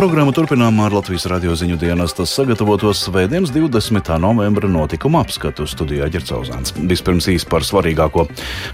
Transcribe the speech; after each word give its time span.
Programmu 0.00 0.32
turpinām 0.32 0.78
ar 0.80 0.94
Latvijas 0.96 1.26
radio 1.28 1.52
ziņu 1.52 1.74
dienestas 1.76 2.30
sagatavotos 2.32 3.02
Svētdienas 3.04 3.50
20. 3.52 4.06
novembra 4.16 4.68
notikuma 4.72 5.20
apskatu 5.20 5.66
studijā 5.68 6.06
Ģercauzāns. 6.08 6.72
Vispirms 6.88 7.26
īsi 7.28 7.44
par 7.44 7.66
svarīgāko. 7.68 8.24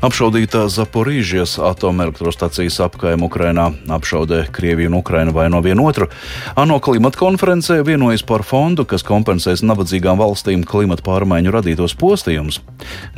Apšaudītā 0.06 0.60
Zaporīžijas 0.70 1.56
atomelektrostacijas 1.66 2.78
apkaima 2.84 3.26
Ukrainā. 3.26 3.64
Apšaudē 3.96 4.44
Krieviju 4.54 4.92
un 4.92 5.00
Ukrainu 5.00 5.34
vaino 5.34 5.58
vienotru. 5.66 6.06
ANO 6.54 6.78
klimata 6.78 7.18
konferencē 7.18 7.80
vienojas 7.82 8.22
par 8.22 8.46
fondu, 8.46 8.86
kas 8.86 9.02
kompensēs 9.02 9.66
nabadzīgām 9.66 10.22
valstīm 10.22 10.62
klimata 10.62 11.02
pārmaiņu 11.02 11.56
radītos 11.58 11.98
postījumus. 11.98 12.60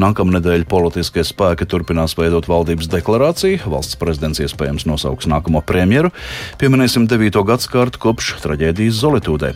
Nākamnedēļ 0.00 0.64
politiskie 0.64 1.26
spēki 1.28 1.68
turpinās 1.68 2.16
veidot 2.16 2.48
valdības 2.48 2.88
deklarāciju. 2.88 3.68
Valsts 3.68 4.00
prezidents 4.00 4.40
iespējams 4.40 4.88
nosauks 4.88 5.28
nākamo 5.28 5.60
premjeru. 5.60 6.08
Pieminēsim 6.56 7.04
9. 7.04 7.44
gadsimtu 7.44 7.97
kopš 8.00 8.36
traģēdijas 8.44 9.02
Zolitūdē. 9.02 9.54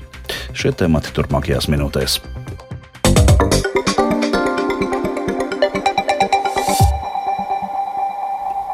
Šie 0.56 0.74
temati 0.77 1.14
turpmākajās 1.16 1.70
minūtēs. 1.73 2.20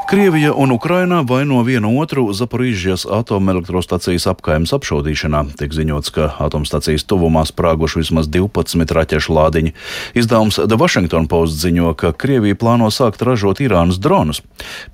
Krievija 0.09 0.55
un 0.57 0.71
Ukraina 0.73 1.21
vaino 1.21 1.61
vienu 1.62 1.91
otru 2.01 2.31
Zaporīžijas 2.33 3.03
atomelektrostacijas 3.12 4.25
apkaimes 4.31 4.73
apšaudīšanā. 4.73 5.43
Tiek 5.61 5.77
ziņots, 5.77 6.15
ka 6.17 6.31
atomstacijas 6.47 7.05
tuvumā 7.05 7.43
sprāguši 7.45 8.01
vismaz 8.01 8.31
12 8.33 8.97
raķešu 8.97 9.37
lādiņi. 9.37 9.75
Izdevums 10.17 10.62
The 10.65 10.81
Washington 10.81 11.29
Post 11.29 11.61
ziņo, 11.61 11.93
ka 11.93 12.17
Krievija 12.17 12.57
plāno 12.57 12.89
sākt 12.89 13.21
ražot 13.21 13.61
Irānas 13.61 14.01
dronus. 14.01 14.41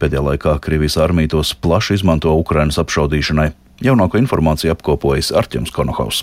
Pēdējā 0.03 0.31
laikā 0.33 0.59
Krievijas 0.59 0.99
armija 0.99 1.37
tos 1.39 1.55
plaši 1.55 2.01
izmanto 2.01 2.35
Ukrainas 2.35 2.83
apšaudīšanai. 2.83 3.53
Jaunāko 3.83 4.21
informāciju 4.21 4.75
apkopojas 4.75 5.33
Arķems 5.35 5.73
Konohaus. 5.75 6.23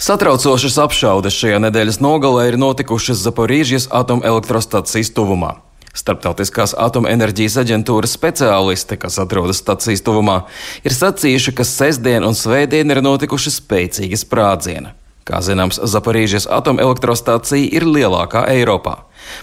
Satraucošas 0.00 0.78
apšaudes 0.82 1.36
šajā 1.36 1.60
nedēļas 1.66 2.00
nogalē 2.02 2.48
ir 2.50 2.58
notikušas 2.60 3.22
Zaporīžijas 3.22 3.88
atomelektrostacijas 3.94 5.12
tuvumā. 5.16 5.56
Starptautiskās 5.96 6.74
atomenerģijas 6.76 7.56
aģentūras 7.62 8.12
speciālisti, 8.18 8.98
kas 9.00 9.16
atrodas 9.22 9.62
stacijas 9.62 10.04
tuvumā, 10.04 10.42
ir 10.84 10.92
sacījuši, 10.92 11.54
ka 11.56 11.64
sestdien 11.64 12.26
un 12.26 12.36
svētdien 12.36 12.92
ir 12.92 13.00
notikuši 13.04 13.54
spēcīgi 13.54 14.20
sprādzieni. 14.20 14.92
Kā 15.26 15.40
zināms, 15.42 15.80
Zaporīžas 15.82 16.46
atomelektrostacija 16.52 17.72
ir 17.74 17.88
lielākā 17.88 18.44
Eiropā. 18.52 19.00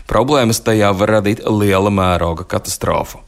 Problēmas 0.07 0.61
tajā 0.63 0.93
var 0.95 1.17
radīt 1.17 1.43
liela 1.49 1.91
mēroga 1.91 2.45
katastrofu. 2.47 3.19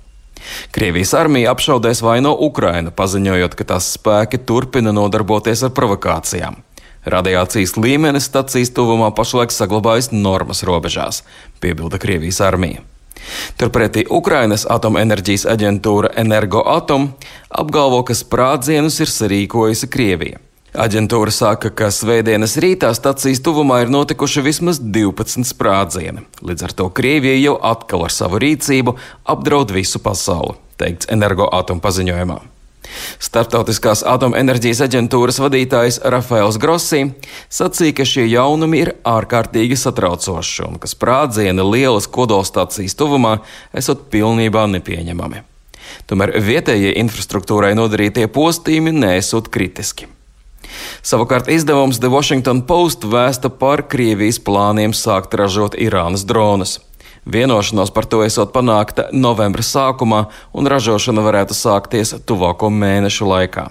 Krievijas 0.76 1.14
armija 1.18 1.54
apšaudēs 1.56 2.02
vaino 2.06 2.36
Ukrainu, 2.48 2.94
paziņojot, 2.96 3.58
ka 3.58 3.68
tās 3.74 3.92
spēki 3.98 4.42
turpina 4.46 4.94
nodarboties 4.96 5.64
ar 5.66 5.74
provokācijām. 5.78 6.62
Radiācijas 7.06 7.76
līmenis 7.78 8.26
stacijas 8.32 8.74
tuvumā 8.74 9.12
pašlaik 9.14 9.54
saglabājas 9.54 10.10
normas 10.14 10.64
robežās, 10.66 11.22
piebilda 11.62 12.02
Krievijas 12.02 12.42
armija. 12.42 12.82
Turpretī 13.58 14.06
Ukrainas 14.10 14.66
atomenerģijas 14.70 15.46
aģentūra 15.54 16.12
Energoatom 16.22 17.12
apgalvo, 17.50 18.02
ka 18.06 18.18
sprādzienus 18.18 19.00
ir 19.02 19.14
sarīkojusi 19.14 19.90
Krievija. 19.90 20.45
Aģentūra 20.76 21.32
saka, 21.32 21.70
ka 21.72 21.88
svētdienas 21.94 22.58
rītā 22.60 22.90
stacijas 22.98 23.40
tuvumā 23.44 23.78
ir 23.86 23.92
notikuši 23.94 24.42
vismaz 24.44 24.82
12 24.84 25.48
sprādzieni. 25.48 26.26
Līdz 26.44 26.66
ar 26.68 26.74
to 26.76 26.88
Krievija 26.92 27.38
jau 27.40 27.54
atkal 27.64 28.04
ar 28.04 28.12
savu 28.12 28.42
rīcību 28.44 28.96
apdraud 29.32 29.72
visu 29.72 30.02
pasauli, 30.04 30.58
teikts 30.82 31.08
Energoatom 31.16 31.80
paziņojumā. 31.84 32.38
Startautiskās 33.24 34.04
atomenerģijas 34.04 34.84
aģentūras 34.86 35.40
vadītājs 35.42 36.02
Rafaels 36.12 36.60
Grossi 36.60 37.06
sacīja, 37.48 37.96
ka 37.96 38.08
šie 38.12 38.26
jaunumi 38.28 38.84
ir 38.84 38.92
ārkārtīgi 39.08 39.80
satraucoši 39.80 40.66
un 40.68 40.76
ka 40.82 40.92
sprādzieni 40.92 41.64
lielas 41.66 42.10
kodolstācijas 42.12 42.98
tuvumā 43.00 43.38
esot 43.72 44.10
pilnībā 44.12 44.68
nepieņemami. 44.76 45.46
Tomēr 46.10 46.36
vietējie 46.44 46.98
infrastruktūrai 47.00 47.72
nodarītie 47.80 48.28
postījumi 48.28 48.92
nesot 49.00 49.48
kritiski. 49.54 50.12
Savukārt 51.06 51.48
izdevums 51.52 52.00
The 52.02 52.10
Washington 52.10 52.64
Post 52.66 53.06
vēsta 53.06 53.50
par 53.50 53.86
Krievijas 53.88 54.40
plāniem 54.42 54.94
sākt 54.94 55.38
ražot 55.38 55.78
Irānas 55.78 56.26
dronus. 56.26 56.80
Vienošanos 57.26 57.90
par 57.90 58.06
to 58.06 58.22
esot 58.26 58.52
panākta 58.54 59.08
novembra 59.12 59.66
sākumā, 59.66 60.28
un 60.54 60.70
ražošana 60.70 61.24
varētu 61.26 61.58
sākties 61.58 62.14
tuvāko 62.26 62.70
mēnešu 62.70 63.26
laikā. 63.26 63.66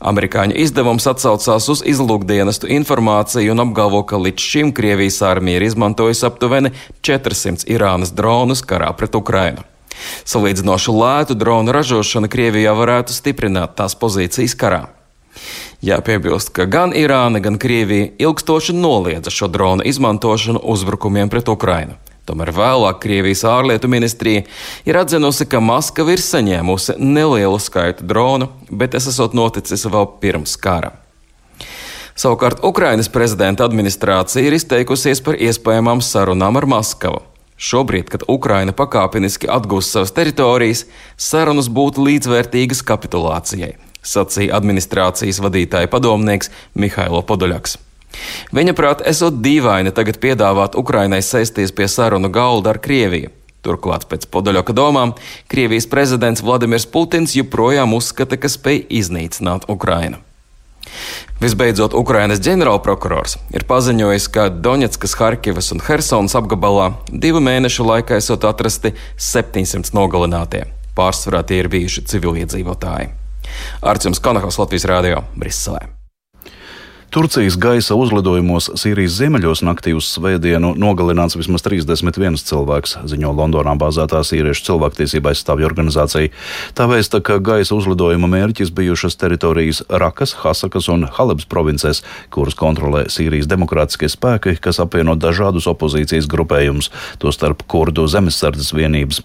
Amerikāņu 0.00 0.56
izdevums 0.62 1.06
atsaucās 1.10 1.66
uz 1.72 1.82
izlūkdienestu 1.86 2.70
informāciju 2.78 3.52
un 3.52 3.64
apgalvo, 3.66 4.04
ka 4.06 4.20
līdz 4.22 4.50
šim 4.50 4.70
Krievijas 4.74 5.20
armija 5.26 5.58
ir 5.58 5.66
izmantojusi 5.68 6.26
aptuveni 6.28 6.72
400 7.02 7.66
Irānas 7.70 8.14
dronus 8.14 8.62
karā 8.62 8.92
pret 8.96 9.18
Ukrainu. 9.18 9.66
Salīdzinoši 10.28 10.94
lētu 10.94 11.34
dronu 11.38 11.74
ražošana 11.74 12.30
Krievijā 12.30 12.74
varētu 12.78 13.16
stiprināt 13.16 13.74
tās 13.78 13.98
pozīcijas 13.98 14.54
karā. 14.58 14.86
Jāpiebilst, 15.78 16.50
ka 16.50 16.64
gan 16.66 16.90
Irāna, 16.90 17.38
gan 17.38 17.54
Krievija 17.58 18.10
ilgstoši 18.18 18.74
noliedza 18.74 19.30
šo 19.30 19.46
dronu 19.46 19.84
izmantošanu 19.86 20.58
uzbrukumiem 20.66 21.30
pret 21.30 21.48
Ukrainu. 21.48 21.94
Tomēr 22.26 22.50
vēlāk 22.52 22.98
Krievijas 23.00 23.44
ārlietu 23.46 23.88
ministrija 23.88 24.42
ir 24.84 24.98
atzinusi, 24.98 25.46
ka 25.46 25.62
Maskava 25.62 26.12
ir 26.12 26.20
saņēmusi 26.20 26.98
nelielu 26.98 27.62
skaitu 27.62 28.04
dronu, 28.04 28.50
bet 28.68 28.96
tas 28.96 29.06
esot 29.08 29.38
noticis 29.38 29.86
vēl 29.86 30.10
pirms 30.20 30.58
kara. 30.60 30.92
Savukārt 32.18 32.64
Ukrainas 32.66 33.08
prezidenta 33.08 33.62
administrācija 33.64 34.42
ir 34.42 34.58
izteikusies 34.58 35.22
par 35.22 35.38
iespējamām 35.38 36.02
sarunām 36.02 36.58
ar 36.58 36.66
Maskavu. 36.66 37.22
Šobrīd, 37.58 38.10
kad 38.10 38.26
Ukraina 38.30 38.74
pakāpeniski 38.74 39.46
atgūst 39.50 39.94
savas 39.94 40.10
teritorijas, 40.14 40.84
sarunas 41.16 41.70
būtu 41.70 42.02
līdzvērtīgas 42.06 42.82
kapitulācijai, 42.86 43.76
sacīja 44.08 44.56
administrācijas 44.58 45.42
vadītāja 45.44 45.90
padomnieks 45.92 46.52
Mihailo 46.74 47.22
Podoļaks. 47.28 47.78
Viņa 48.56 48.74
prāt, 48.76 49.02
esot 49.06 49.42
dīvaini 49.44 49.92
tagad 49.94 50.18
piedāvāt 50.22 50.78
Ukrainai 50.80 51.20
sēsties 51.24 51.74
pie 51.76 51.88
sarunu 51.92 52.30
galda 52.32 52.74
ar 52.74 52.80
Krieviju. 52.82 53.34
Turklāt, 53.66 54.06
pēc 54.08 54.28
Podoļoka 54.32 54.72
domām, 54.72 55.12
Krievijas 55.50 55.88
prezidents 55.90 56.42
Vladimirs 56.46 56.86
Putins 56.88 57.34
joprojām 57.36 57.92
uzskata, 57.96 58.38
ka 58.38 58.48
spēj 58.48 58.84
iznīcināt 59.00 59.66
Ukrainu. 59.68 60.22
Visbeidzot, 61.42 61.92
Ukrainas 61.94 62.40
ģenerālprokurors 62.42 63.36
ir 63.54 63.66
paziņojis, 63.68 64.28
ka 64.34 64.48
Doņetskas, 64.50 65.14
Harkivas 65.20 65.70
un 65.74 65.82
Helsonas 65.84 66.34
apgabalā 66.38 66.88
divu 67.12 67.42
mēnešu 67.44 67.86
laikā 67.86 68.18
esot 68.22 68.46
atrasti 68.48 68.94
700 69.14 69.94
nogalinātie. 69.94 70.64
Pārsvarā 70.98 71.44
tie 71.46 71.60
ir 71.62 71.70
bijuši 71.70 72.06
civiliedzīvotāji. 72.10 73.12
Arcums 73.82 74.20
Kanahaus 74.20 74.58
Latvijas 74.58 74.88
Rādio 74.88 75.24
Briselē. 75.38 75.97
Turcijas 77.08 77.54
gaisa 77.56 77.94
uzlidojumos 77.96 78.66
Sīrijas 78.76 79.14
ziemeļos 79.16 79.62
naktī 79.64 79.94
uz 79.96 80.10
svētdienu 80.12 80.74
nogalināts 80.76 81.38
vismaz 81.38 81.62
31 81.64 82.36
cilvēks, 82.44 82.98
ziņo 83.08 83.30
Londonā 83.32 83.72
bāzētā 83.80 84.20
sīriešu 84.28 84.66
cilvēktiesība 84.66 85.32
aizstāvja 85.32 85.70
organizācija. 85.70 86.28
Tā 86.76 86.84
vēsta, 86.90 87.22
ka 87.24 87.38
gaisa 87.40 87.78
uzlidojuma 87.78 88.28
mērķis 88.34 88.74
bijušas 88.76 89.16
teritorijas 89.22 89.80
Rakas, 89.88 90.36
Hasakas 90.42 90.90
un 90.92 91.08
Halebs 91.08 91.48
provincēs, 91.48 92.02
kuras 92.28 92.58
kontrolē 92.60 93.06
Sīrijas 93.08 93.48
demokrātiskie 93.48 94.12
spēki, 94.12 94.58
kas 94.60 94.82
apvieno 94.84 95.16
dažādus 95.16 95.70
opozīcijas 95.72 96.28
grupējumus, 96.28 96.92
tostarp 97.24 97.64
kurdu 97.72 98.04
zemesardzes 98.04 98.74
vienības. 98.76 99.24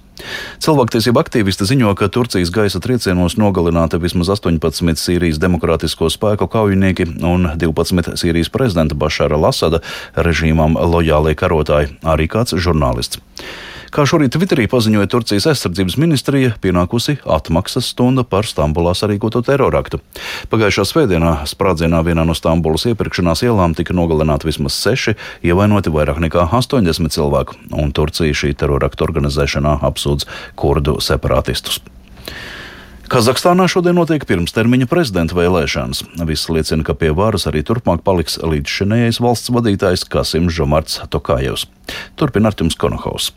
Cilvēktiesība 0.63 1.19
aktīvisti 1.25 1.66
ziņo, 1.68 1.92
ka 2.00 2.08
Turcijas 2.08 2.52
gaisa 2.54 2.80
triecienos 2.80 3.36
nogalināti 3.36 4.00
vismaz 4.00 4.30
18 4.38 5.02
Sīrijas 5.02 5.42
demokrātisko 5.42 6.08
spēku 6.13 6.48
kaujinieki 6.54 7.10
un 7.28 7.50
12 7.60 7.73
12 7.74 8.16
Sīrijas 8.22 8.54
prezidenta 8.54 8.96
Bašara 8.96 9.40
Lasada 9.40 9.81
režīmam 10.16 10.78
lojālie 10.78 11.36
karotāji, 11.38 11.94
arī 12.06 12.30
kāds 12.31 12.56
žurnālists. 12.56 13.22
Kā 13.94 14.08
šorīt 14.10 14.34
Twitterī 14.34 14.64
paziņoja 14.66 15.06
Turcijas 15.06 15.46
aizsardzības 15.52 16.00
ministrija, 16.02 16.56
pienākusi 16.64 17.20
atmaksas 17.30 17.92
stunda 17.94 18.24
par 18.25 18.48
Stambulā 18.50 18.96
sarīkoto 18.98 19.44
teroraktu. 19.46 20.00
Pagājušā 20.50 20.88
svētdienā 20.90 21.36
sprādzienā 21.52 22.00
vienā 22.08 22.24
no 22.25 22.34
Stambulas 22.34 22.88
iepirkšanās 22.90 23.46
ielām 23.46 23.78
tika 23.78 23.94
nogalināti 23.94 24.50
vismaz 24.50 24.80
seši, 24.81 25.14
ievainoti 25.46 25.94
vairāk 25.94 26.24
nekā 26.25 26.48
80 26.50 27.14
cilvēku, 27.14 27.60
un 27.70 27.94
Turcija 27.94 28.34
šī 28.34 28.56
terorakta 28.58 29.06
organizēšanā 29.06 29.78
apsūdz 29.86 30.25
kurdu 30.58 30.98
separātistus. 30.98 31.78
Kazahstānā 33.12 33.66
šodien 33.68 33.98
notiek 34.00 34.24
pirmstermiņa 34.26 34.88
prezidenta 34.88 35.36
vēlēšanas. 35.36 36.06
Viss 36.24 36.50
liecina, 36.50 36.86
ka 36.88 36.96
pie 36.98 37.12
varas 37.16 37.46
arī 37.50 37.62
turpmāk 37.68 38.02
paliks 38.06 38.40
līdzšinējais 38.40 39.20
valsts 39.24 39.52
vadītājs 39.54 40.06
Kasims 40.08 40.56
Žomarts 40.56 41.02
Tokājevs. 41.12 41.68
Turpin 42.16 42.48
Artums 42.48 42.80
Konohaus. 42.80 43.34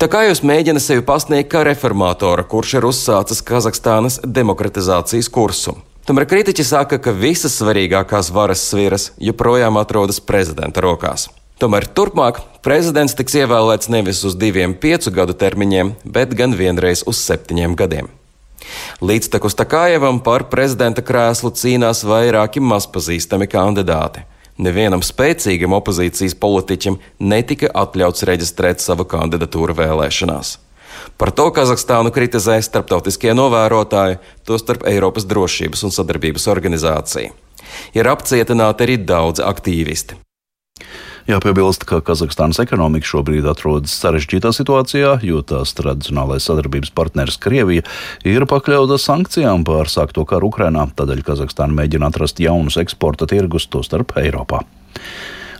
Takājus 0.00 0.40
mēģina 0.46 0.80
sevi 0.80 1.02
pasniegt 1.04 1.50
kā 1.52 1.60
reformātora, 1.66 2.46
kurš 2.48 2.78
ir 2.78 2.86
uzsācis 2.88 3.42
Kazahstānas 3.44 4.20
demokratizācijas 4.24 5.28
kursu. 5.28 5.74
Tomēr 6.08 6.24
kritiķi 6.30 6.64
saka, 6.64 6.96
ka 7.02 7.12
visas 7.12 7.58
svarīgākās 7.60 8.30
varas 8.32 8.62
sviras 8.70 9.10
joprojām 9.20 9.76
atrodas 9.82 10.22
prezidenta 10.24 10.80
rokās. 10.86 11.26
Tomēr 11.60 11.84
turpmāk 11.90 12.40
prezidents 12.64 13.18
tiks 13.18 13.36
ievēlēts 13.42 13.90
nevis 13.92 14.22
uz 14.24 14.38
diviem 14.40 14.72
piecu 14.72 15.12
gadu 15.12 15.36
termiņiem, 15.36 15.92
bet 16.08 16.32
gan 16.38 16.56
vienreiz 16.56 17.04
uz 17.04 17.20
septiņiem 17.20 17.76
gadiem. 17.76 18.08
Līdztekus 19.00 19.56
Takājevam 19.58 20.20
par 20.24 20.46
prezidenta 20.52 21.02
krēslu 21.04 21.52
cīnās 21.56 22.04
vairāki 22.06 22.62
mazpazīstami 22.62 23.48
kandidāti. 23.50 24.24
Nevienam 24.60 25.00
spēcīgam 25.04 25.72
opozīcijas 25.78 26.34
politiķim 26.36 26.98
netika 27.32 27.70
atļauts 27.82 28.26
reģistrēt 28.28 28.82
savu 28.84 29.06
kandidatūru 29.08 29.76
vēlēšanās. 29.78 30.58
Par 31.16 31.30
to 31.32 31.48
Kazahstānu 31.54 32.12
kritizē 32.12 32.58
starptautiskie 32.64 33.32
novērotāji, 33.36 34.18
tostarp 34.44 34.84
Eiropas 34.90 35.24
drošības 35.28 35.86
un 35.86 35.94
sadarbības 35.94 36.48
organizācija. 36.52 37.32
Ir 37.96 38.10
apcietināti 38.10 38.86
arī 38.86 38.98
daudzi 39.06 39.46
aktīvisti. 39.46 40.18
Jāpiebilst, 41.30 41.84
ka 41.86 42.00
Kazahstānas 42.02 42.58
ekonomika 42.62 43.06
šobrīd 43.06 43.44
atrodas 43.46 43.92
sarežģītā 44.02 44.50
situācijā, 44.56 45.12
jo 45.22 45.44
tās 45.46 45.76
tradicionālais 45.78 46.48
sadarbības 46.48 46.90
partneris 46.96 47.38
Krievija 47.38 47.84
ir 48.26 48.46
pakļauta 48.50 48.98
sankcijām 48.98 49.62
par 49.68 49.90
sākto 49.92 50.24
karu 50.26 50.50
Ukrainā, 50.50 50.88
tādēļ 50.98 51.22
Kazahstāna 51.28 51.76
mēģina 51.76 52.10
atrast 52.10 52.42
jaunus 52.42 52.80
eksporta 52.82 53.30
tirgus, 53.30 53.68
tostarp 53.70 54.16
Eiropā. 54.18 54.64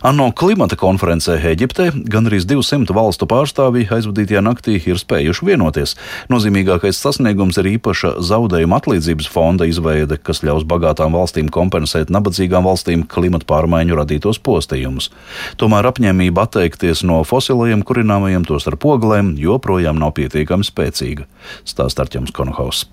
ANO 0.01 0.31
klimata 0.33 0.73
konferencē 0.81 1.35
Eģiptē 1.51 1.91
gandrīz 2.09 2.47
200 2.49 2.89
valstu 2.97 3.27
pārstāvji 3.29 3.85
aizvadītajā 3.93 4.41
naktī 4.41 4.79
ir 4.79 4.97
spējuši 4.97 5.45
vienoties. 5.45 5.93
Nozīmīgākais 6.33 6.97
sasniegums 6.97 7.59
ir 7.61 7.69
īpaša 7.75 8.15
zaudējuma 8.25 8.79
atlīdzības 8.81 9.29
fonda 9.29 9.67
izveide, 9.69 10.17
kas 10.17 10.41
ļaus 10.41 10.65
bagātām 10.65 11.13
valstīm 11.13 11.51
kompensēt 11.53 12.09
nabadzīgām 12.09 12.65
valstīm 12.65 13.03
klimata 13.05 13.45
pārmaiņu 13.51 13.99
radītos 13.99 14.41
postījumus. 14.41 15.11
Tomēr 15.61 15.91
apņēmība 15.91 16.47
atteikties 16.47 17.05
no 17.05 17.19
fosilajiem 17.21 17.85
kurināmajiem, 17.85 18.47
tostarp 18.49 18.87
oglēm, 18.95 19.35
joprojām 19.37 20.01
nav 20.01 20.15
pietiekami 20.17 20.65
spēcīga. 20.65 21.29
Stāst 21.61 22.01
Arķems 22.01 22.33
Konohaus. 22.33 22.87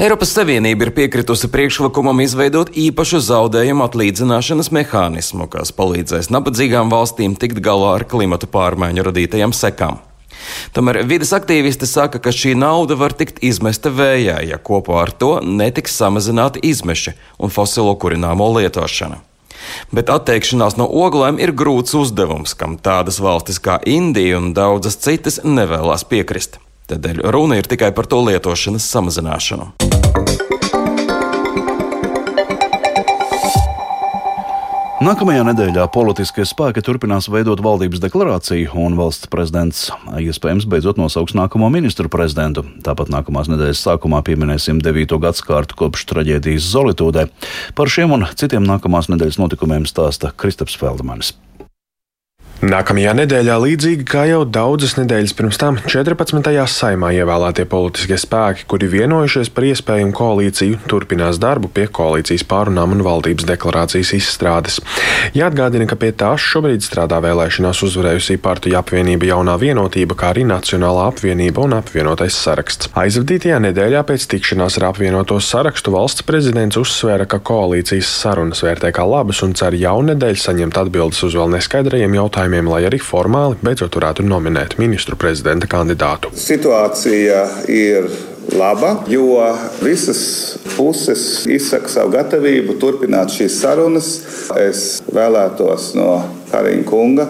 Eiropas 0.00 0.34
Savienība 0.36 0.86
ir 0.86 0.92
piekritusi 0.96 1.50
priekšlikumam 1.52 2.22
izveidot 2.24 2.70
īpašu 2.72 3.20
zaudējumu 3.26 3.84
atlīdzināšanas 3.88 4.70
mehānismu, 4.72 5.48
kas 5.52 5.74
palīdzēs 5.76 6.30
nabadzīgām 6.32 6.92
valstīm 6.92 7.34
tikt 7.40 7.60
galā 7.64 7.96
ar 7.98 8.06
klimatu 8.08 8.48
pārmaiņu 8.50 9.04
radītajām 9.10 9.52
sekām. 9.56 9.98
Tomēr 10.74 11.02
vidas 11.08 11.32
aktīvisti 11.36 11.88
saka, 11.88 12.20
ka 12.22 12.32
šī 12.32 12.54
nauda 12.58 12.96
var 12.96 13.12
tikt 13.16 13.42
izmesta 13.44 13.92
vējā, 13.92 14.38
ja 14.48 14.56
kopā 14.56 15.02
ar 15.02 15.12
to 15.12 15.32
netiks 15.44 15.98
samazināti 16.00 16.62
izmeši 16.70 17.16
un 17.38 17.52
fosilo 17.52 17.92
kurināmo 18.00 18.48
lietošana. 18.56 19.20
Bet 19.92 20.08
atteikšanās 20.08 20.78
no 20.80 20.86
oglēm 20.88 21.36
ir 21.42 21.52
grūts 21.52 21.92
uzdevums, 21.98 22.56
kam 22.56 22.78
tādas 22.80 23.20
valstis 23.20 23.60
kā 23.60 23.76
Indija 23.84 24.40
un 24.40 24.54
daudzas 24.56 24.96
citas 25.04 25.42
nevēlas 25.44 26.06
piekrist. 26.08 26.56
Tādēļ 26.90 27.20
runa 27.30 27.60
ir 27.60 27.68
tikai 27.70 27.92
par 27.94 28.08
to 28.10 28.18
lietošanas 28.26 28.86
samazināšanu. 28.90 29.68
Nākamajā 35.00 35.44
nedēļā 35.48 35.86
politiskie 35.94 36.44
spēki 36.44 36.82
turpinās 36.84 37.30
veidot 37.32 37.62
valdības 37.64 38.02
deklarāciju, 38.02 38.74
un 38.76 38.98
valsts 38.98 39.30
prezidents 39.32 39.86
iespējams 40.20 40.66
beidzot 40.68 40.98
nosauks 41.00 41.32
nākamo 41.38 41.70
ministru 41.72 42.10
prezidentu. 42.12 42.66
Tāpat 42.84 43.08
nākamās 43.14 43.48
nedēļas 43.48 43.80
sākumā 43.86 44.20
pieminēsim 44.26 44.82
9. 44.84 45.16
gadsimtu 45.22 45.78
kopš 45.80 46.04
traģēdijas 46.10 46.68
Zolitūdē. 46.74 47.30
Par 47.78 47.88
šiem 47.88 48.18
un 48.18 48.26
citiem 48.34 48.66
nākamās 48.68 49.08
nedēļas 49.08 49.40
notikumiem 49.40 49.88
stāsta 49.88 50.34
Kristaps 50.36 50.76
Feldmanis. 50.76 51.32
Nākamajā 52.60 53.14
nedēļā, 53.16 53.54
līdzīgi 53.56 54.04
kā 54.04 54.26
jau 54.28 54.42
daudzas 54.44 54.92
nedēļas 54.98 55.32
pirms 55.32 55.56
tam, 55.56 55.78
14. 55.80 56.50
saimā 56.68 57.08
ievēlētie 57.16 57.64
politiskie 57.64 58.18
spēki, 58.20 58.66
kuri 58.68 58.90
vienojušies 58.92 59.48
par 59.56 59.64
iespējamu 59.64 60.12
koalīciju, 60.12 60.82
turpinās 60.84 61.38
darbu 61.40 61.70
pie 61.72 61.86
koalīcijas 61.88 62.44
pārunām 62.50 62.92
un 62.92 63.00
valdības 63.06 63.46
deklarācijas 63.48 64.10
izstrādes. 64.18 64.76
Jāatgādina, 65.32 65.86
ka 65.88 65.96
pie 65.96 66.10
tās 66.12 66.44
šobrīd 66.44 66.84
strādā 66.84 67.22
vēlēšanās 67.24 67.80
uzvarējusī 67.86 68.36
partiju 68.44 68.76
apvienība 68.82 69.30
Jaunā 69.30 69.56
vienotība, 69.56 70.18
kā 70.20 70.34
arī 70.34 70.44
Nacionālā 70.50 71.08
apvienība 71.14 71.64
un 71.64 71.78
apvienotais 71.78 72.36
saraksts. 72.44 72.92
Aizvadītajā 72.92 73.62
nedēļā 73.70 74.04
pēc 74.04 74.28
tikšanās 74.34 74.76
ar 74.82 74.90
apvienoto 74.90 75.40
sarakstu 75.40 75.96
valsts 75.96 76.28
prezidents 76.28 76.76
uzsvēra, 76.76 77.24
ka 77.24 77.40
koalīcijas 77.40 78.12
sarunas 78.20 78.60
vērtē 78.68 78.92
kā 79.00 79.08
labas 79.08 79.40
un 79.48 79.56
cer 79.56 79.80
jaunedēļ 79.80 80.36
saņemt 80.44 80.84
atbildes 80.84 81.24
uz 81.24 81.40
vēl 81.40 81.56
neskaidrajiem 81.56 82.20
jautājumiem 82.20 82.49
jautājumiem, 82.50 82.70
lai 82.70 82.86
arī 82.88 82.98
formāli 82.98 83.58
beidzot 83.62 83.94
varētu 83.94 84.24
nominēt 84.26 84.78
ministru 84.78 85.16
prezidenta 85.16 85.66
kandidātu. 85.66 86.30
Situācija 86.34 87.66
ir 87.68 88.10
laba, 88.56 89.04
jo 89.08 89.38
visas 89.82 90.58
puses 90.76 91.46
izsaka 91.46 91.88
savu 91.88 92.12
gatavību 92.16 92.78
turpināt 92.80 93.30
šīs 93.30 93.60
sarunas. 93.60 94.10
Es 94.58 95.02
vēlētos 95.12 95.94
no 95.94 96.24
Kariņa 96.50 96.86
kunga 96.88 97.28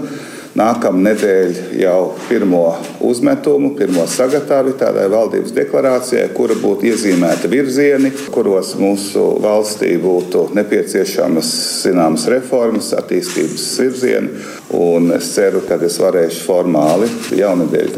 nākamā 0.56 1.04
nedēļa 1.04 1.66
jau 1.78 1.98
pirmo 2.26 2.64
uzmetumu, 3.06 3.74
pirmo 3.78 4.06
sagatāvi 4.10 4.74
tādai 4.80 5.06
valdības 5.12 5.54
deklarācijai, 5.54 6.26
kura 6.34 6.56
būtu 6.58 6.88
iezīmēta 6.90 7.50
virzieni, 7.50 8.10
kuros 8.34 8.74
mūsu 8.80 9.36
valstī 9.44 9.92
būtu 10.02 10.48
nepieciešamas 10.58 11.52
zināmas 11.84 12.26
reformas, 12.32 12.90
attīstības 12.98 13.68
virzieni. 13.84 14.42
Un 14.70 15.10
es 15.16 15.32
ceru, 15.34 15.64
ka 15.66 15.80
es 15.82 15.96
varēšu 15.98 16.44
formāli 16.46 17.08
jaunadēļ 17.34 17.88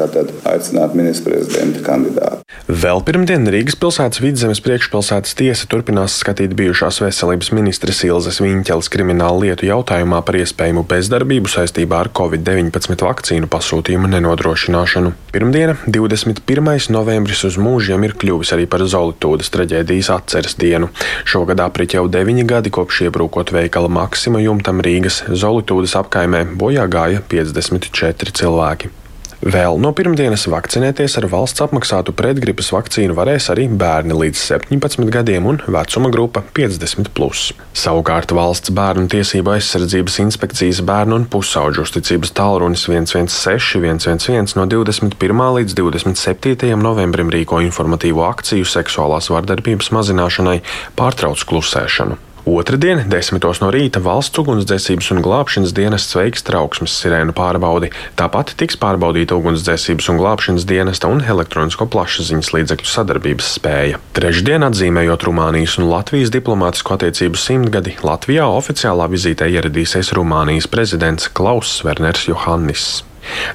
aicināt 0.49 0.95
ministra 0.97 1.35
prezidenta 1.35 1.83
kandidātu. 1.85 2.41
Vēl 2.73 3.03
pirmdien 3.05 3.45
Rīgas 3.53 3.77
pilsētas 3.77 4.23
vidzemes 4.23 4.63
priekšpilsētas 4.65 5.35
tiesa 5.37 5.67
turpinās 5.69 6.15
skatīt 6.23 6.55
bijušās 6.57 7.03
veselības 7.03 7.51
ministres 7.53 8.01
Ilzas 8.07 8.41
Viņķeles 8.41 8.89
kriminālu 8.93 9.45
lietu 9.45 9.69
jautājumā 9.69 10.23
par 10.25 10.39
iespējamu 10.41 10.87
bezdarbību 10.89 11.51
saistībā 11.53 11.99
ar 12.05 12.11
Covid-19 12.17 13.05
vakcīnu 13.05 13.51
pasūtījumu 13.53 14.09
nenodrošināšanu. 14.15 15.13
Pirmdiena, 15.33 15.77
21. 15.89 16.93
novembris 16.93 17.45
uz 17.49 17.59
mūžiem 17.61 18.07
ir 18.09 18.17
kļuvis 18.21 18.55
arī 18.57 18.69
par 18.71 18.85
Zolitūdas 18.89 19.53
traģēdijas 19.53 20.13
atceres 20.17 20.57
dienu. 20.61 20.89
Šogad 21.29 21.61
aprit 21.65 21.97
jau 21.97 22.07
deviņi 22.09 22.47
gadi 22.49 22.73
kopš 22.73 23.05
iebrukot 23.09 23.53
veikala 23.53 23.93
Maksima 23.93 24.41
jumtam 24.45 24.81
Rīgas 24.85 25.23
Zolitūdas 25.29 25.97
apkaimē 26.01 26.45
bojā 26.63 26.89
gāja 26.91 27.23
54 27.35 28.39
cilvēki. 28.39 28.95
Vēl 29.43 29.75
no 29.83 29.91
pirmdienas 29.91 30.45
vakcinēties 30.47 31.17
ar 31.19 31.25
valsts 31.27 31.65
apmaksātu 31.65 32.13
pretgripas 32.15 32.69
vakcīnu 32.71 33.17
varēs 33.19 33.49
arī 33.51 33.65
bērni 33.67 34.15
līdz 34.15 34.39
17 34.39 35.11
gadiem 35.11 35.49
un 35.51 35.59
vecuma 35.67 36.13
grupa 36.15 36.45
50. 36.55 37.11
Plus. 37.17 37.49
Savukārt 37.75 38.31
valsts 38.39 38.71
bērnu 38.71 39.11
tiesību 39.11 39.57
aizsardzības 39.57 40.21
inspekcijas 40.23 40.85
bērnu 40.87 41.19
un 41.19 41.27
pusauģu 41.27 41.83
uzticības 41.83 42.37
tālrunis 42.39 42.87
116 42.87 44.07
111 44.07 44.55
no 44.61 44.71
21. 44.71 45.47
līdz 45.59 45.75
27. 45.83 46.77
novembrim 46.79 47.35
rīko 47.35 47.59
informatīvo 47.67 48.23
akciju 48.31 48.69
seksuālās 48.79 49.33
vardarbības 49.35 49.91
mazināšanai 49.99 50.61
pārtrauc 50.95 51.43
klusēšanu. 51.51 52.23
Otradien, 52.43 53.05
10. 53.07 53.39
no 53.63 53.69
rīta, 53.71 54.01
valsts 54.03 54.41
ugunsdzēsības 54.43 55.13
un 55.15 55.21
glābšanas 55.23 55.75
dienests 55.77 56.17
veiks 56.19 56.43
trauksmes 56.43 56.97
sirēnu 56.99 57.31
pārbaudi. 57.39 57.93
Tāpat 58.19 58.57
tiks 58.59 58.75
pārbaudīta 58.83 59.37
ugunsdzēsības 59.39 60.11
un 60.11 60.19
glābšanas 60.19 60.67
dienesta 60.67 61.07
un 61.13 61.23
elektronisko 61.23 61.87
plašsaziņas 61.95 62.51
līdzekļu 62.57 62.91
sadarbības 62.91 63.53
spēja. 63.61 64.03
Trešdien, 64.19 64.67
atzīmējot 64.67 65.29
Rumānijas 65.29 65.79
un 65.79 65.87
Latvijas 65.93 66.35
diplomātisko 66.35 66.99
attiecību 66.99 67.39
simtgadi, 67.39 67.95
Latvijā 68.03 68.51
oficiālā 68.51 69.07
vizītē 69.15 69.47
ieradīsies 69.55 70.11
Rumānijas 70.19 70.67
prezidents 70.67 71.31
Klauss 71.31 71.85
Werners 71.87 72.27
Johannis. 72.27 72.91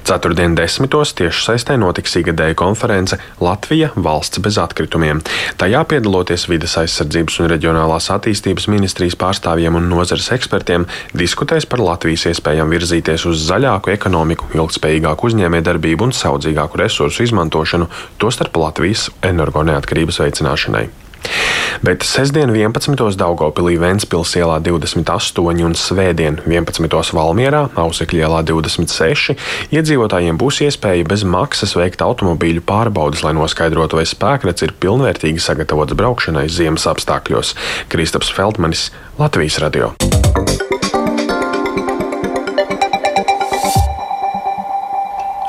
Ceturtdien 0.04 0.54
desmitos 0.56 1.12
tieši 1.18 1.44
saistē 1.44 1.76
notiks 1.80 2.16
ikgadēja 2.20 2.56
konference 2.58 3.18
Latvija- 3.40 3.90
valsts 4.06 4.40
bez 4.44 4.58
atkritumiem. 4.58 5.20
Tajā 5.58 5.84
piedaloties 5.84 6.48
vides 6.48 6.76
aizsardzības 6.76 7.40
un 7.40 7.50
reģionālās 7.52 8.10
attīstības 8.14 8.68
ministrijas 8.68 9.16
pārstāvjiem 9.16 9.76
un 9.76 9.88
nozares 9.88 10.30
ekspertiem, 10.32 10.86
diskutēs 11.14 11.68
par 11.68 11.78
Latvijas 11.78 12.26
iespējām 12.32 12.68
virzīties 12.70 13.26
uz 13.26 13.50
zaļāku 13.50 13.92
ekonomiku, 13.92 14.44
ilgspējīgāku 14.54 15.28
uzņēmējdarbību 15.30 16.08
un 16.08 16.12
saudzīgāku 16.12 16.78
resursu 16.78 17.22
izmantošanu, 17.22 17.88
tostarp 18.18 18.56
Latvijas 18.56 19.10
energoneatkarības 19.22 20.18
veicināšanai. 20.24 20.88
Bet 21.84 22.04
sestdien 22.06 22.50
11. 22.54 23.16
Daugopilī 23.18 23.76
Ventspils 23.80 24.34
ielā 24.38 24.58
28 24.64 25.64
un 25.66 25.76
svētdien 25.78 26.40
11. 26.46 27.14
Valmierā, 27.16 27.64
Ausekļa 27.78 28.26
ielā 28.26 28.42
26, 28.48 29.36
iedzīvotājiem 29.74 30.40
būs 30.40 30.62
iespēja 30.66 31.06
bez 31.08 31.24
maksas 31.28 31.76
veikt 31.78 32.04
automobīļu 32.04 32.64
pārbaudas, 32.68 33.24
lai 33.26 33.34
noskaidrotu, 33.38 34.00
vai 34.00 34.06
spēkrats 34.08 34.66
ir 34.66 34.76
pilnvērtīgi 34.82 35.42
sagatavots 35.42 35.98
braukšanai 35.98 36.48
ziemas 36.52 36.88
apstākļos. 36.90 37.54
Kristaps 37.92 38.32
Feldmanis, 38.34 38.88
Latvijas 39.18 39.62
radio. 39.62 39.94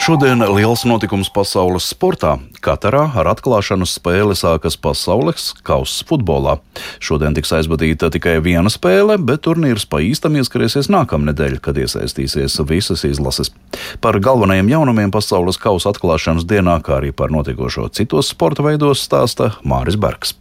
Šodien 0.09 0.41
liels 0.41 0.87
notikums 0.89 1.27
pasaules 1.29 1.85
sportā. 1.91 2.31
Katarā 2.65 3.03
ar 3.21 3.27
atklāšanas 3.29 3.91
spēli 3.99 4.33
sākas 4.33 4.73
pasaules 4.81 5.51
kausa 5.61 6.07
futbolā. 6.09 6.55
Šodien 6.97 7.37
tiks 7.37 7.53
aizvadīta 7.53 8.09
tikai 8.15 8.39
viena 8.41 8.73
spēle, 8.73 9.19
bet 9.21 9.45
turnīrs 9.45 9.85
pa 9.85 10.01
īstam 10.01 10.39
ieskrēsies 10.41 10.89
nākamnedēļ, 10.89 11.59
kad 11.61 11.77
iesaistīsies 11.77 12.57
visas 12.65 13.05
izlases. 13.05 13.53
Par 14.01 14.17
galvenajiem 14.17 14.73
jaunumiem 14.73 15.13
pasaules 15.13 15.61
kausa 15.61 15.93
atklāšanas 15.93 16.49
dienā, 16.49 16.79
kā 16.81 16.97
arī 17.03 17.13
par 17.13 17.29
notiekošo 17.29 17.91
citos 17.93 18.33
sporta 18.33 18.65
veidos, 18.65 19.05
stāsta 19.05 19.59
Māris 19.61 20.01
Bergs. 20.01 20.39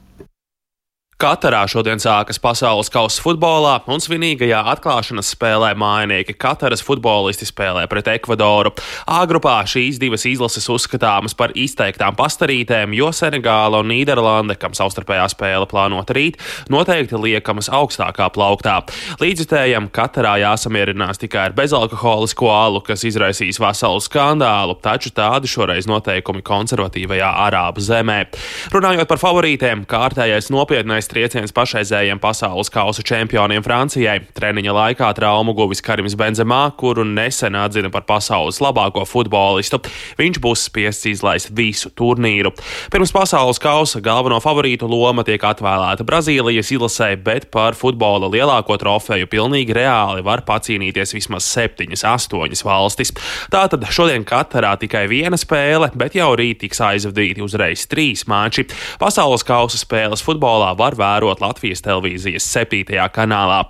Katarā 1.19 1.65
šodien 1.67 1.99
sākas 1.99 2.39
pasaules 2.39 2.87
kausa 2.95 3.19
futbolā, 3.25 3.73
un 3.91 3.99
svinīgajā 3.99 4.61
atklāšanas 4.71 5.33
spēlē 5.35 5.73
mājinieki 5.75 6.37
Kataras 6.39 6.79
futbolisti 6.87 7.43
spēlē 7.49 7.89
pret 7.91 8.07
Ekvadoru. 8.13 8.71
A 9.11 9.25
grupā 9.27 9.57
šīs 9.67 9.99
divas 9.99 10.23
izlases 10.31 10.69
uzskatāmas 10.71 11.35
par 11.35 11.51
izteiktām 11.59 12.15
pastarītēm, 12.15 12.95
jo 12.95 13.09
Senegāla 13.11 13.81
un 13.83 13.91
Nīderlande, 13.91 14.55
kam 14.63 14.77
savstarpējā 14.79 15.25
spēle 15.33 15.67
plānota 15.67 16.15
rīt, 16.15 16.39
noteikti 16.71 17.19
liekamas 17.19 17.67
augstākā 17.67 18.31
plauktā. 18.39 18.77
Līdzjutējiem 19.19 19.91
Katarā 19.91 20.37
jāsamierinās 20.45 21.19
tikai 21.19 21.49
ar 21.49 21.59
bezalkoholisko 21.59 22.53
alu, 22.55 22.85
kas 22.87 23.03
izraisīs 23.11 23.59
veselu 23.59 24.07
skandālu, 24.07 24.79
taču 24.87 25.11
tādi 25.19 25.51
šoreiz 25.51 25.91
noteikumi 25.91 26.47
konservatīvajā 26.47 27.35
Arābu 27.49 27.83
zemē. 27.91 28.21
Runājot 28.71 29.11
par 29.11 29.25
favorītēm, 29.27 29.83
kārtējais 29.91 30.55
nopietnais 30.55 31.08
Pirmais 31.09 31.31
trieciens 31.31 31.53
pašreizējiem 31.57 32.19
pasaules 32.21 32.69
kausa 32.69 33.03
čempioniem 33.07 33.63
Francijai. 33.65 34.19
Treniņa 34.37 34.73
laikā 34.77 35.09
traumu 35.17 35.55
guvis 35.57 35.81
Karims 35.81 36.13
Benzemā, 36.19 36.75
kuru 36.77 37.05
nesen 37.05 37.57
atzina 37.57 37.89
par 37.89 38.05
pasaules 38.05 38.59
labāko 38.61 39.07
futbolistu. 39.09 39.81
Viņš 40.19 40.41
būs 40.45 40.67
spiests 40.69 41.09
izlaist 41.09 41.49
visu 41.57 41.89
turnīru. 41.97 42.53
Pirms 42.93 43.13
pasaules 43.15 43.61
kausa 43.63 44.03
galveno 44.05 44.37
favorītu 44.45 44.89
loma 44.89 45.25
tiek 45.25 45.41
atvēlēta 45.41 46.05
Brazīlijas 46.05 46.75
izlasē, 46.77 47.15
bet 47.17 47.49
par 47.55 47.79
futbola 47.79 48.29
lielāko 48.29 48.77
trofeju 48.77 49.31
pilnīgi 49.33 49.79
reāli 49.79 50.27
var 50.27 50.45
pacīnīties 50.45 51.17
vismaz 51.17 51.49
septiņas, 51.49 52.05
astoņas 52.05 52.65
valstis. 52.69 53.15
Tātad 53.55 53.89
šodien 53.89 54.29
Katarā 54.29 54.75
tikai 54.77 55.07
viena 55.09 55.41
spēle, 55.41 55.89
bet 55.97 56.21
jau 56.21 56.35
rīt 56.37 56.61
tiks 56.67 56.85
aizvadīti 56.85 57.45
uzreiz 57.45 57.89
trīs 57.89 58.27
mači. 58.29 58.69
Pasaules 59.01 59.47
kausa 59.47 59.81
spēles 59.81 60.27
futbolā 60.27 60.75
var 60.77 60.98
vērot 60.99 61.43
Latvijas 61.45 61.85
televīzijas 61.87 62.47
7. 62.59 62.99
kanālā. 63.15 63.65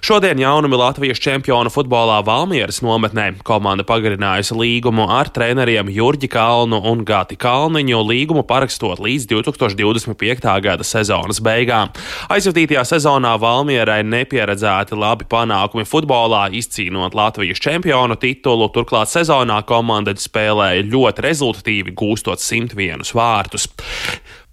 Šodien 0.00 0.38
jaunumi 0.38 0.76
Latvijas 0.78 1.18
čempionu 1.18 1.70
futbolā 1.74 2.20
Valmieras 2.22 2.78
nometnē 2.86 3.32
komanda 3.46 3.82
pagarinājusi 3.82 4.54
līgumu 4.54 5.08
ar 5.10 5.26
treneriem 5.34 5.90
Jurģi 5.90 6.30
Kalnu 6.30 6.78
un 6.86 7.02
Gati 7.06 7.34
Kalniņu, 7.40 8.04
līgumu 8.06 8.44
parakstot 8.46 9.02
līdz 9.02 9.26
2025. 9.32 10.46
gada 10.62 10.86
sezonas 10.86 11.42
beigām. 11.42 11.90
Aizvadītajā 12.30 12.86
sezonā 12.92 13.34
Valmierai 13.42 14.04
nepieredzēti 14.06 14.94
labi 14.98 15.26
panākumi 15.26 15.86
futbolā, 15.88 16.46
izcīnot 16.54 17.18
Latvijas 17.18 17.58
čempionu 17.58 18.14
titulu, 18.22 18.70
turklāt 18.70 19.10
sezonā 19.10 19.64
komanda 19.66 20.14
spēlēja 20.14 20.86
ļoti 20.86 21.26
rezultatīvi, 21.26 21.98
gūstot 21.98 22.38
101 22.38 23.10
vārtus. 23.18 23.66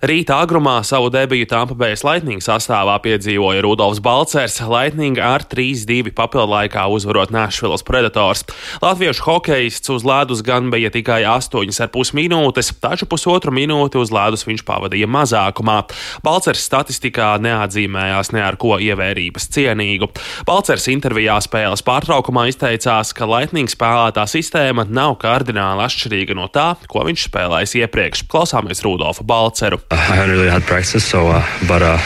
Rīta 0.06 0.36
agrumā 0.38 0.84
savu 0.86 1.08
debiju 1.10 1.48
Tampa 1.50 1.74
Bay 1.74 1.96
Lightning 1.98 2.44
sastāvā 2.44 3.00
piedzīvoja 3.02 3.64
Rudolfs 3.66 3.98
Balcers, 4.06 4.60
Lightning 4.70 5.18
ar 5.18 5.42
3-2 5.50 6.12
papildu 6.14 6.52
laikā 6.52 6.84
uzvarot 6.94 7.32
Nashvilles 7.34 7.82
Predators. 7.82 8.44
Latviešu 8.84 9.26
hokejists 9.26 9.90
uz 9.90 10.06
ledus 10.06 10.44
gan 10.46 10.70
bija 10.70 10.92
tikai 10.94 11.24
8,5 11.26 12.14
minūtes, 12.20 12.70
taču 12.84 13.08
pusotru 13.10 13.50
minūti 13.56 13.98
uz 13.98 14.14
ledus 14.14 14.46
viņš 14.46 14.62
pavadīja 14.68 15.10
mazākumā. 15.10 15.80
Balcers 16.22 16.62
statistikā 16.70 17.32
neatzīmējās 17.42 18.30
ne 18.38 18.46
ar 18.46 18.60
ko 18.62 18.78
ievērības 18.78 19.50
cienīgu. 19.58 20.12
Balcers 20.46 20.86
intervijā 20.94 21.40
spēles 21.42 21.82
pārtraukumā 21.88 22.46
izteicās, 22.54 23.16
ka 23.18 23.26
Lightning 23.32 23.74
spēlētā 23.74 24.30
sistēma 24.30 24.86
nav 24.86 25.18
kardināli 25.26 25.88
atšķirīga 25.90 26.38
no 26.38 26.46
tā, 26.54 26.76
ko 26.94 27.08
viņš 27.10 27.26
spēlējis 27.32 27.78
iepriekš. 27.82 28.28
Klausāmies 28.30 28.86
Rudolfa 28.86 29.26
Balceru. 29.26 29.82
Really 29.96 30.50
practice, 30.62 31.06
so, 31.06 31.28
uh, 31.28 31.44
but, 31.68 31.82
uh, 31.82 32.00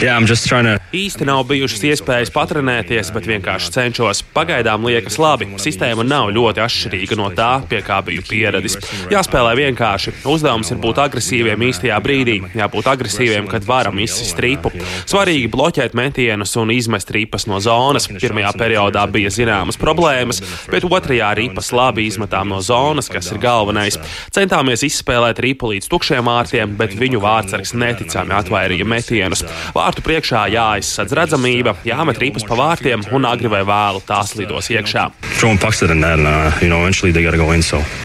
yeah, 0.00 0.18
to... 0.18 0.78
Īsti 0.96 1.26
nav 1.28 1.44
bijušas 1.46 1.82
iespējas 1.86 2.32
patrenēties, 2.34 3.10
bet 3.14 3.26
vienkārši 3.28 3.70
cenšos. 3.74 4.22
Pagaidām 4.34 4.84
liekas 4.88 5.18
labi. 5.20 5.46
Sistēma 5.60 6.04
nav 6.06 6.32
ļoti 6.34 6.62
atšķirīga 6.64 7.18
no 7.20 7.28
tā, 7.36 7.50
pie 7.70 7.80
kā 7.86 8.00
biju 8.06 8.24
pieradis. 8.26 8.76
Jāspēlē 9.12 9.54
vienkārši. 9.58 10.14
Uzdevums 10.30 10.72
ir 10.72 10.80
būt 10.82 11.00
agresīviem 11.04 11.64
īstajā 11.68 11.98
brīdī, 12.02 12.36
jābūt 12.58 12.90
agresīviem, 12.90 13.48
kad 13.50 13.66
varam 13.68 14.00
izsist 14.02 14.40
ripu. 14.42 14.72
Svarīgi 15.10 15.50
bloķēt 15.52 15.96
metienus 15.98 16.56
un 16.60 16.74
izmest 16.74 17.10
ripas 17.14 17.46
no 17.50 17.60
zonas. 17.62 18.08
Pirmajā 18.10 18.52
periodā 18.58 19.06
bija 19.10 19.32
zināmas 19.34 19.78
problēmas, 19.80 20.42
bet 20.70 20.88
otrajā 20.88 21.32
ripas 21.38 21.72
labi 21.76 22.08
izmetām 22.10 22.50
no 22.50 22.60
zonas, 22.64 23.10
kas 23.12 23.30
ir 23.34 23.40
galvenais. 23.42 23.98
Centāmies 24.34 24.84
izspēlēt 24.86 25.40
ripu 25.44 25.70
līdz 25.72 25.90
tukšiem 25.90 26.26
vārtiem, 26.26 26.76
bet 26.78 26.94
viņi 26.98 27.09
viņu 27.10 27.20
vārdsargs 27.24 27.72
neticami 27.74 28.34
atvairīja 28.38 28.86
metienus. 28.86 29.42
Vārtu 29.74 30.04
priekšā 30.06 30.44
jāizsadz 30.54 31.14
redzamība, 31.18 31.74
jāmet 31.86 32.20
ripas 32.22 32.46
pa 32.46 32.58
vārtiem 32.58 33.02
un 33.10 33.26
agri 33.26 33.50
vai 33.50 33.64
vēlu 33.66 34.02
tās 34.06 34.36
lidos 34.38 34.70
iekšā. 34.70 35.08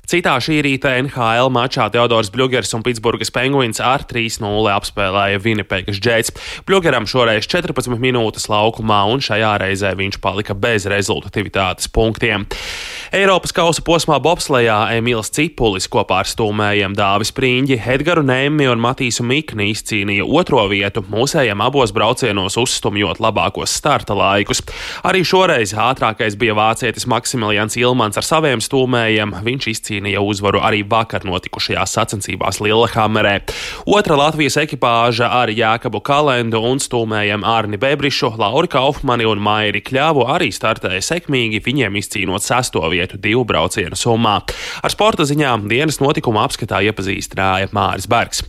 Citā 0.05 0.35
šī 0.37 0.59
rīta 0.61 0.91
NHL 1.01 1.49
mačā 1.49 1.87
Teodors 1.89 2.29
Bļūgers 2.33 2.75
un 2.77 2.83
Pitsburgas 2.85 3.31
Penguins 3.33 3.81
ar 3.81 4.05
3-0 4.05 4.69
apspēlēja 4.69 5.41
Vinipēkas 5.41 5.97
džēts. 5.97 6.33
Bļūgeram 6.69 7.07
šoreiz 7.09 7.49
14 7.49 7.97
minūtes 8.01 8.45
laukumā, 8.51 9.01
un 9.09 9.23
šajā 9.25 9.55
reizē 9.63 9.95
viņš 9.97 10.19
palika 10.21 10.53
bez 10.53 10.85
rezultatīvitātes 10.89 11.89
punktiem. 11.89 12.45
Eiropas 13.15 13.53
kausa 13.55 13.81
posmā 13.85 14.19
Bobslejā 14.21 14.77
Emīls 14.99 15.33
Cipulis 15.33 15.89
kopā 15.89 16.21
ar 16.21 16.29
stūmējiem 16.29 16.93
Dāvis 16.97 17.33
Prīņģi, 17.33 17.81
Edgaru 17.95 18.25
Nēmi 18.29 18.69
un 18.69 18.81
Matīsu 18.95 19.25
Mikni 19.27 19.73
izcīnīja 19.73 20.23
otro 20.23 20.61
vietu, 20.71 21.01
mūsējiem 21.11 21.59
abos 21.59 21.91
braucienos 21.91 22.55
uzstumjot 22.55 23.19
labākos 23.19 23.73
starta 23.75 24.15
laikus. 24.15 24.61
Arī 25.03 25.19
šoreiz 25.27 25.73
ātrākais 25.75 26.37
bija 26.39 26.53
vācietis 26.55 27.03
Maksimilians 27.11 27.75
Ilmans 27.75 28.15
ar 28.15 28.23
saviem 28.23 28.63
stūmējiem. 28.63 29.33
Viņš 29.43 29.67
izcīnīja 29.73 30.21
uzvaru 30.23 30.61
arī 30.63 30.85
vakar 30.87 31.27
notikušajās 31.27 31.97
sacensībās 31.97 32.61
Lielhamerē. 32.63 33.33
Otra 33.83 34.15
Latvijas 34.15 34.55
ekipāža 34.63 35.27
ar 35.41 35.51
Jākabu 35.51 35.99
Kalendu 35.99 36.63
un 36.63 36.79
stūmējiem 36.79 37.43
Ārni 37.43 37.81
Bebrišu, 37.81 38.31
Lauri 38.39 38.71
Kaufmani 38.71 39.27
un 39.27 39.43
Mairi 39.43 39.83
Kļāvu 39.83 40.23
arī 40.37 40.53
startēja 40.55 41.03
sekmīgi, 41.03 41.59
viņiem 41.67 41.99
izcīnot 41.99 42.47
sesto 42.47 42.87
vietu 42.95 43.19
divu 43.19 43.43
braucienu 43.43 43.99
summā. 43.99 44.39
Ar 44.79 44.95
sporta 44.95 45.27
ziņām 45.27 45.67
dienas 45.67 45.99
notikuma 45.99 46.47
apskatā 46.47 46.79
iepazīstināja 46.87 47.73
Māris 47.75 48.07
Bergs. 48.07 48.45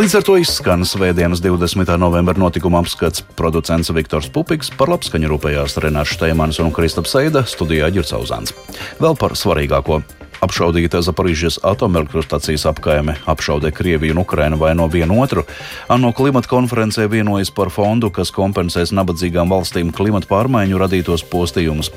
Līdz 0.00 0.14
ar 0.16 0.24
to 0.24 0.36
izskan 0.40 0.84
Svētdienas 0.86 1.42
20. 1.42 1.90
novembra 1.98 2.38
notikuma 2.38 2.78
apskats 2.80 3.24
producents 3.36 3.90
Viktors 3.92 4.30
Pupiks, 4.32 4.70
par 4.72 4.88
labskaņu 4.94 5.28
rūpējās 5.32 5.76
Renāšu 5.82 6.16
Steimans 6.16 6.60
un 6.62 6.70
Kristaps 6.72 7.12
Seida 7.16 7.42
studijā 7.44 7.90
Ģircauzāns. 7.92 8.54
Vēl 9.02 9.18
par 9.18 9.34
svarīgāko 9.36 10.00
Apšaudīta 10.40 11.02
Zaporīžas 11.04 11.58
atomelektrostacijas 11.68 12.64
apkaime 12.70 13.18
apšaudē 13.28 13.72
Krieviju 13.76 14.14
un 14.14 14.22
Ukrainu 14.22 14.56
vai 14.56 14.72
no 14.74 14.86
vienu 14.88 15.18
otru. 15.20 15.44
ANO 15.88 16.12
klimata 16.16 16.48
konferencē 16.48 17.04
vienojas 17.12 17.50
par 17.52 17.68
fondu, 17.68 18.08
kas 18.10 18.32
kompensēs 18.32 18.94
nabadzīgām 18.96 19.52
valstīm 19.52 19.92
klimata 19.92 20.30
pārmaiņu 20.30 20.80
radītos 20.80 21.26
postījumus. 21.28 21.92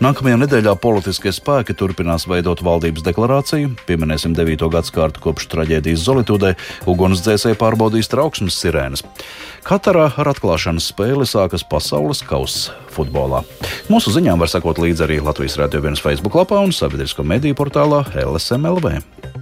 Nākamajā 0.00 0.38
nedēļā 0.44 0.76
politiskie 0.78 1.32
spēki 1.34 1.74
turpinās 1.74 2.28
veidot 2.30 2.62
valdības 2.62 3.02
deklarāciju. 3.02 3.74
Pieminēsim 3.86 4.38
9. 4.38 4.68
gadsimtu 4.70 5.24
kopš 5.26 5.50
traģēdijas 5.50 6.06
Zolitūdē, 6.06 6.54
ugunsdzēsēji 6.90 7.58
pārbaudīs 7.58 8.10
trauksmes 8.10 8.58
sirēnas. 8.62 9.02
Katarā 9.66 10.12
ar 10.16 10.30
atklāšanas 10.30 10.92
spēli 10.92 11.26
sākas 11.28 11.66
pasaules 11.66 12.22
kausa 12.26 12.78
futbolā. 12.94 13.42
Mūsu 13.90 14.12
ziņām 14.14 14.42
var 14.42 14.52
sekot 14.52 14.80
līdzi 14.82 15.06
arī 15.06 15.20
Latvijas 15.24 15.58
Rādio 15.60 15.82
1 15.82 16.02
Facebook 16.02 16.38
lapā 16.38 16.60
un 16.62 16.74
sabiedrisko 16.74 17.26
mediju 17.26 17.58
portālā 17.58 18.04
LSMLV. 18.14 19.39